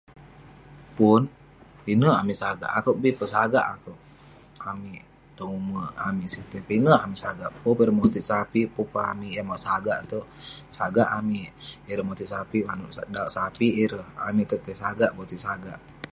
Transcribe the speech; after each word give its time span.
Pun..pinek 0.97 2.15
amik 2.21 2.37
sagak, 2.43 2.71
akouk 2.77 2.97
bi 3.01 3.09
keh, 3.17 3.29
sagak 3.33 3.65
akouk..amik 3.73 5.03
tong 5.37 5.53
ume' 5.61 5.91
amik 6.07 6.29
sitey..pinek 6.33 7.01
amik 7.03 7.19
sagak..pun 7.23 7.71
peh 7.77 7.83
ireh 7.85 7.97
motit 7.99 8.23
sape', 8.29 8.71
pun 8.75 8.85
peh 8.93 9.05
amik 9.11 9.33
yah 9.35 9.45
mauk 9.49 9.61
sagak 9.67 9.97
itouk, 10.05 10.25
sagak 10.77 11.09
amik..ireh 11.17 12.05
motit 12.07 12.29
sape', 12.33 12.67
manouk 12.67 12.91
dauwk 13.15 13.31
sape' 13.37 13.77
ireh..amik 13.83 14.45
itouk 14.47 14.61
tai 14.65 14.75
sagak, 14.81 15.11
botik 15.17 15.41
sagak.. 15.45 15.79